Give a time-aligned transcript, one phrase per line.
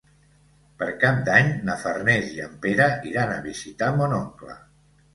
[0.79, 4.61] Per Cap d'Any na Farners i en Pere iran a visitar mon oncle.